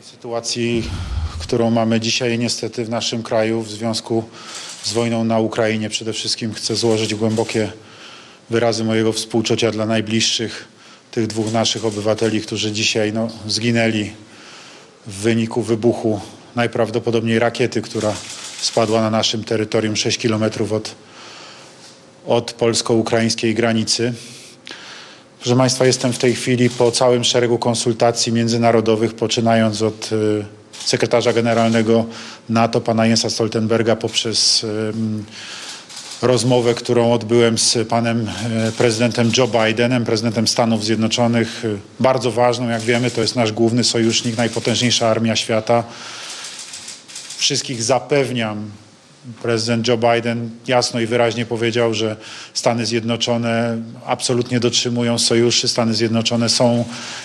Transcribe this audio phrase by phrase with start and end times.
[0.00, 0.90] Sytuacji,
[1.38, 4.24] którą mamy dzisiaj niestety w naszym kraju w związku
[4.82, 7.72] z wojną na Ukrainie, przede wszystkim chcę złożyć głębokie
[8.50, 10.68] wyrazy mojego współczucia dla najbliższych
[11.10, 14.12] tych dwóch naszych obywateli, którzy dzisiaj no, zginęli
[15.06, 16.20] w wyniku wybuchu
[16.56, 18.14] najprawdopodobniej rakiety, która
[18.60, 20.94] spadła na naszym terytorium 6 kilometrów od,
[22.26, 24.14] od polsko-ukraińskiej granicy.
[25.40, 30.44] Proszę Państwa, jestem w tej chwili po całym szeregu konsultacji międzynarodowych, poczynając od y,
[30.84, 32.04] sekretarza generalnego
[32.48, 34.66] NATO, pana Jensa Stoltenberga, poprzez
[36.22, 41.64] rozmowę, którą odbyłem z panem e, prezydentem Joe Bidenem, prezydentem Stanów Zjednoczonych.
[41.64, 45.84] y, Bardzo ważną, jak wiemy, to jest nasz główny sojusznik, najpotężniejsza armia świata.
[47.36, 48.70] Wszystkich zapewniam,
[49.42, 52.16] prezydent Joe Biden jasno i wyraźnie powiedział, że
[52.54, 55.68] Stany Zjednoczone absolutnie dotrzymują sojuszy.
[55.68, 56.84] Stany Zjednoczone są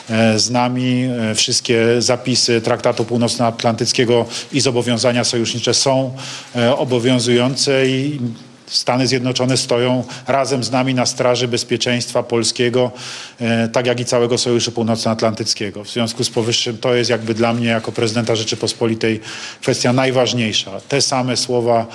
[0.09, 1.03] e, z nami.
[1.03, 6.15] E, Wszystkie zapisy Traktatu Północnoatlantyckiego i zobowiązania sojusznicze są
[6.55, 8.19] e, obowiązujące i
[8.67, 12.91] Stany Zjednoczone stoją razem z nami na straży bezpieczeństwa polskiego,
[13.39, 15.83] e, tak jak i całego Sojuszu Północnoatlantyckiego.
[15.83, 19.19] W związku z powyższym to jest jakby dla mnie jako prezydenta Rzeczypospolitej
[19.61, 20.71] kwestia najważniejsza.
[20.89, 21.85] Te same słowa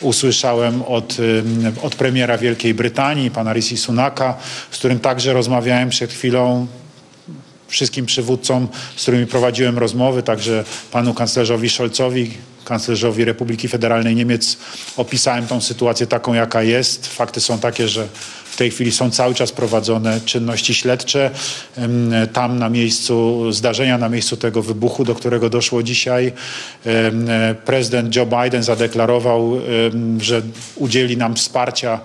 [0.00, 1.16] usłyszałem od,
[1.82, 4.34] od premiera Wielkiej Brytanii, pana Rishi Sunaka,
[4.70, 6.66] z którym także rozmawiałem przed chwilą
[7.68, 12.30] wszystkim przywódcom, z którymi prowadziłem rozmowy, także panu kanclerzowi Scholzowi,
[12.64, 14.56] kanclerzowi Republiki Federalnej Niemiec,
[14.96, 17.06] opisałem tą sytuację taką, jaka jest.
[17.06, 18.08] Fakty są takie, że
[18.44, 21.30] w tej chwili są cały czas prowadzone czynności śledcze.
[22.32, 26.32] Tam na miejscu zdarzenia, na miejscu tego wybuchu, do którego doszło dzisiaj,
[26.86, 29.60] e, prezydent Joe Biden zadeklarował,
[30.20, 30.42] że
[30.76, 32.00] udzieli nam wsparcia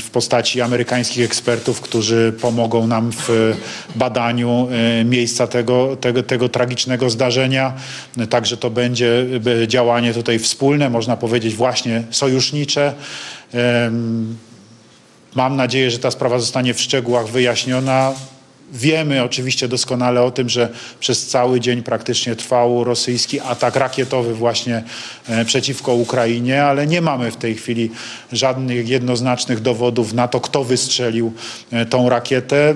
[0.00, 3.56] w postaci amerykańskich ekspertów, którzy pomogą nam w
[3.96, 7.72] badaniu e, miejsca tego, tego, tego tragicznego zdarzenia.
[8.30, 9.26] Także to będzie
[9.62, 12.94] e, działanie tutaj wspólne, można powiedzieć właśnie sojusznicze.
[15.34, 18.12] Mam nadzieję, że ta sprawa zostanie w szczegółach wyjaśniona.
[18.72, 20.68] Wiemy oczywiście doskonale o tym, że
[21.00, 24.82] przez cały dzień praktycznie trwał rosyjski atak rakietowy właśnie
[25.28, 27.90] e, przeciwko Ukrainie, ale nie mamy w tej chwili
[28.32, 31.32] żadnych jednoznacznych dowodów na to, kto wystrzelił
[31.72, 32.74] e, tą rakietę.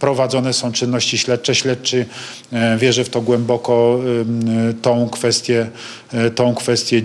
[0.00, 1.54] Prowadzone są czynności śledcze.
[1.54, 2.06] Śledczy
[2.52, 4.00] e, wierzę w to głęboko
[4.82, 5.66] tą kwestię,
[6.34, 7.02] tą kwestię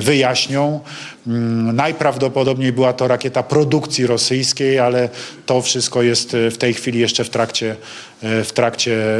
[0.00, 0.80] wyjaśnią.
[1.28, 5.08] Mm, Najprawdopodobniej była to rakieta produkcji rosyjskiej, ale
[5.46, 7.76] to wszystko jest e, w tej chwili jeszcze w trakcie,
[8.22, 9.18] e, w trakcie,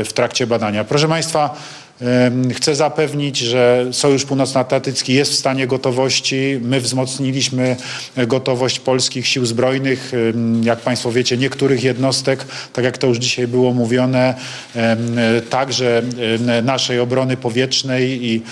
[0.00, 0.84] e, w trakcie badania.
[0.84, 1.56] Proszę Państwa,
[2.54, 6.58] chcę zapewnić, że Sojusz Północnoatlantycki jest w stanie gotowości.
[6.62, 7.76] My wzmocniliśmy
[8.26, 10.12] gotowość polskich sił zbrojnych,
[10.62, 14.34] jak Państwo wiecie, niektórych jednostek, tak jak to już dzisiaj było mówione,
[15.50, 16.02] także
[16.62, 18.42] naszej obrony powietrznej i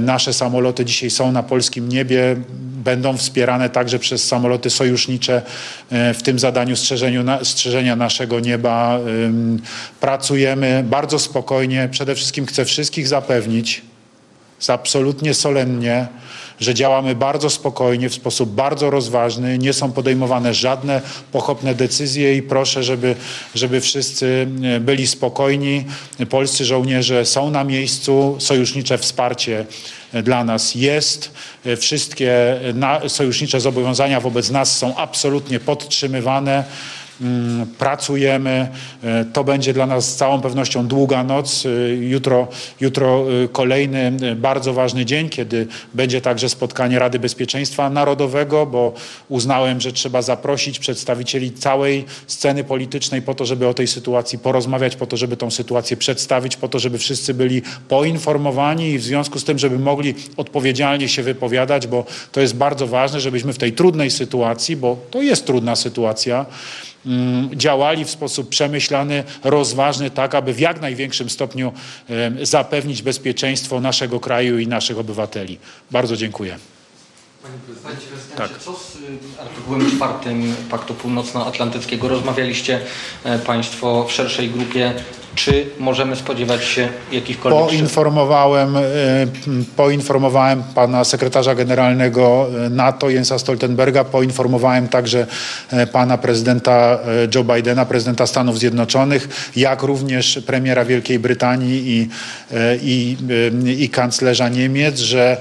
[0.00, 2.36] nasze samoloty dzisiaj są na polskim niebie,
[2.80, 5.42] będą wspierane także przez samoloty sojusznicze
[5.90, 8.98] e, w tym zadaniu strzeżeniu, strzeżenia naszego nieba.
[8.98, 9.60] Em,
[10.00, 11.88] Pracujemy bardzo spokojnie.
[11.90, 13.82] Przede wszystkim chcę wszystkich zapewnić,
[14.68, 16.06] absolutnie solennie,
[16.60, 21.00] że działamy bardzo spokojnie, w sposób bardzo rozważny, nie są podejmowane żadne
[21.32, 23.14] pochopne decyzje i proszę, żeby,
[23.54, 25.84] żeby wszyscy e, byli spokojni.
[26.30, 29.66] Polscy żołnierze są na miejscu, sojusznicze wsparcie
[30.12, 31.32] dla nas jest.
[31.78, 32.60] Wszystkie
[33.08, 36.64] sojusznicze zobowiązania wobec nas są absolutnie podtrzymywane.
[37.20, 38.68] Mm, Pracujemy.
[39.02, 41.66] E, To będzie dla nas z całą pewnością długa noc.
[41.66, 42.48] E, Jutro,
[42.80, 48.92] jutro e, kolejny bardzo ważny dzień, kiedy będzie także spotkanie Rady Bezpieczeństwa Narodowego, bo
[49.28, 54.96] uznałem, że trzeba zaprosić przedstawicieli całej sceny politycznej po to, żeby o tej sytuacji porozmawiać,
[54.96, 59.38] po to, żeby tą sytuację przedstawić, po to, żeby wszyscy byli poinformowani i w związku
[59.38, 63.72] z tym, żeby mogli odpowiedzialnie się wypowiadać, bo to jest bardzo ważne, żebyśmy w tej
[63.72, 66.46] trudnej sytuacji, bo to jest trudna sytuacja,
[67.54, 71.72] działali w sposób przemyślany, rozważny, tak aby w jak największym stopniu
[72.42, 75.58] zapewnić bezpieczeństwo naszego kraju i naszych obywateli.
[75.90, 76.56] Bardzo dziękuję.
[77.42, 78.58] Panie prezydencie, Tak.
[78.58, 82.08] co z y, artykułem czwartym Paktu Północnoatlantyckiego?
[82.08, 82.80] Rozmawialiście
[83.24, 84.94] e, Państwo w szerszej grupie.
[85.34, 87.68] Czy możemy spodziewać się jakichkolwiek...
[87.68, 88.80] Poinformowałem, e,
[89.76, 95.26] poinformowałem pana sekretarza generalnego e, NATO Jensa Stoltenberga, poinformowałem także
[95.70, 96.98] e, pana prezydenta
[97.34, 102.08] Joe Bidena, prezydenta Stanów Zjednoczonych, jak również premiera Wielkiej Brytanii i,
[102.82, 103.16] i,
[103.78, 105.36] i kanclerza Niemiec, że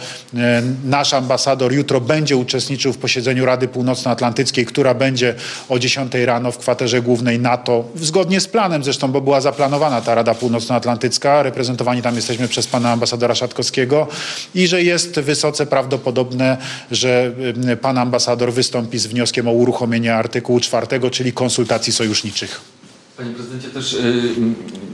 [0.85, 5.35] nasz ambasador jutro będzie uczestniczył w posiedzeniu Rady Północnoatlantyckiej, która będzie
[5.69, 10.05] o 10 rano w kwaterze głównej NATO, zgodnie z planem zresztą, bo była zaplanowana zaplanowana
[10.05, 11.43] ta Rada Północnoatlantycka.
[11.43, 14.07] Reprezentowani tam jesteśmy przez pana ambasadora Szatkowskiego
[14.55, 16.57] i że jest wysoce prawdopodobne,
[16.91, 17.31] że
[17.71, 22.61] y, pan ambasador wystąpi z wnioskiem o uruchomienie artykułu czwartego, czyli konsultacji sojuszniczych.
[23.17, 24.35] Panie prezydencie, też y,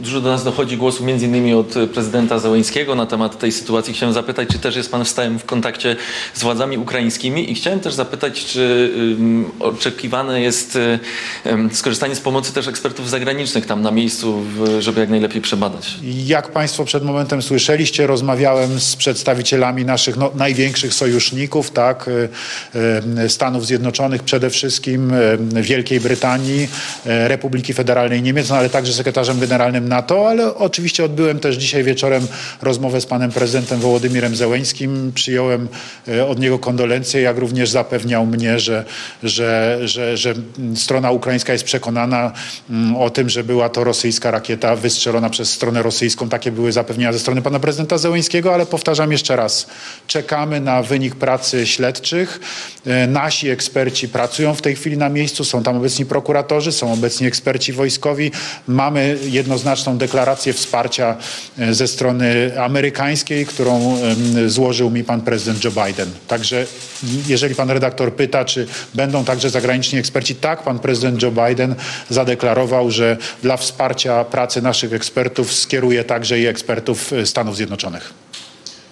[0.05, 3.93] dużo do nas dochodzi głosu między innymi od prezydenta Załęskiego na temat tej sytuacji.
[3.93, 5.95] Chciałem zapytać, czy też jest pan w stałym w kontakcie
[6.33, 10.77] z władzami ukraińskimi i chciałem też zapytać, czy ym, oczekiwane jest
[11.45, 15.93] ym, skorzystanie z pomocy też ekspertów zagranicznych tam na miejscu, w, żeby jak najlepiej przebadać.
[16.03, 22.29] Jak Państwo przed momentem słyszeliście, rozmawiałem z przedstawicielami naszych no, największych sojuszników, tak, y,
[23.23, 25.13] y, Stanów Zjednoczonych przede wszystkim,
[25.61, 26.67] Wielkiej Brytanii,
[27.05, 32.27] Republiki Federalnej Niemiec, no, ale także sekretarzem generalnym NATO, ale oczywiście odbyłem też dzisiaj wieczorem
[32.61, 35.11] rozmowę z panem prezydentem Wołodymirem Zełeńskim.
[35.15, 35.67] Przyjąłem
[36.07, 38.85] y, od niego kondolencje, jak również zapewniał mnie, że,
[39.23, 40.33] że, że, że
[40.75, 42.31] strona ukraińska jest przekonana
[42.69, 46.29] mm, o tym, że była to rosyjska rakieta wystrzelona przez stronę rosyjską.
[46.29, 49.67] Takie były zapewnienia ze strony pana prezydenta Zełeńskiego, ale powtarzam jeszcze raz,
[50.07, 52.39] czekamy na wynik pracy śledczych.
[52.85, 57.27] E, Nasi eksperci pracują w tej chwili na miejscu, są tam obecni prokuratorzy, są obecni
[57.27, 58.31] eksperci wojskowi.
[58.67, 59.17] Mamy
[59.85, 61.17] jednoznaczną deklarację wsparcia
[61.59, 63.97] e, ze strony amerykańskiej, którą
[64.47, 66.09] złożył mi pan prezydent Joe Biden.
[66.27, 66.65] Także
[67.27, 71.75] jeżeli pan redaktor pyta, czy będą także zagraniczni eksperci, tak, pan prezydent Joe Biden
[72.09, 78.24] zadeklarował, że dla wsparcia pracy naszych ekspertów skieruje także i ekspertów e, Stanów Zjednoczonych.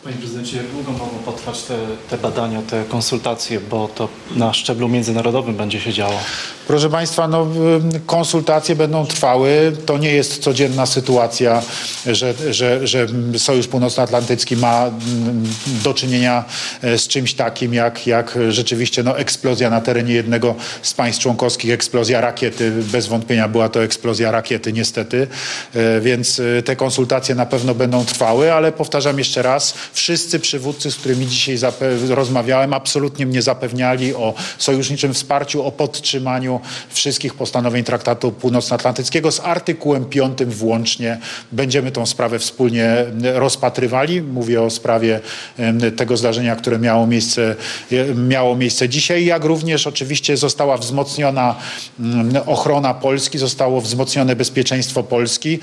[0.03, 1.77] Panie prezydencie, jak długo mogą potrwać te,
[2.09, 6.19] te badania, te konsultacje, bo to na szczeblu międzynarodowym będzie się działo?
[6.67, 7.47] Proszę Państwa, no,
[8.05, 9.71] konsultacje będą trwały.
[9.85, 11.61] To nie jest codzienna sytuacja,
[12.05, 13.07] że, że, że
[13.38, 14.91] Sojusz Północnoatlantycki ma
[15.83, 16.44] do czynienia
[16.81, 21.71] e, z czymś takim, jak, jak rzeczywiście no, eksplozja na terenie jednego z państw członkowskich,
[21.71, 22.71] eksplozja rakiety.
[22.71, 25.27] Bez wątpienia była to eksplozja rakiety, niestety.
[25.75, 30.92] E, Więc e, te konsultacje na pewno będą trwały, ale powtarzam jeszcze raz, wszyscy przywódcy,
[30.92, 31.57] z którymi dzisiaj
[32.10, 36.60] rozmawiałem, absolutnie mnie zapewniali o sojuszniczym wsparciu, o podtrzymaniu
[36.90, 41.19] wszystkich postanowień Traktatu Północnoatlantyckiego z artykułem 5 włącznie.
[41.51, 44.22] Będziemy tą sprawę wspólnie e, rozpatrywali.
[44.22, 45.19] Mówię o sprawie
[45.98, 47.56] tego zdarzenia, które miało miejsce,
[47.92, 51.56] e, miało miejsce dzisiaj, jak również oczywiście została wzmocniona
[52.00, 55.60] mm, ochrona Polski, zostało wzmocnione bezpieczeństwo Polski.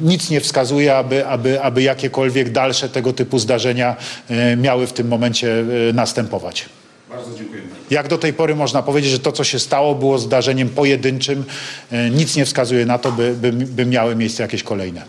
[0.00, 3.96] Nic nie wskazuje, aby, aby, aby jakiekolwiek dalsze tego typu zdarzenia
[4.28, 6.66] e, miały w tym momencie e, następować.
[7.10, 7.68] Bardzo dziękujemy.
[7.90, 11.44] Jak do tej pory można powiedzieć, że to, co się stało, było zdarzeniem pojedynczym.
[11.92, 15.04] E, Nic nie wskazuje na to, by, by, by miały miejsce jakieś kolejne.